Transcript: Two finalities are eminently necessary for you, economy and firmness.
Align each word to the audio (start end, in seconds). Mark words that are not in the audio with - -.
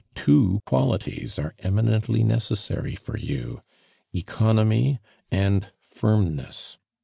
Two 0.15 0.61
finalities 0.65 1.37
are 1.37 1.53
eminently 1.59 2.23
necessary 2.23 2.95
for 2.95 3.15
you, 3.17 3.61
economy 4.15 4.97
and 5.29 5.71
firmness. 5.79 6.79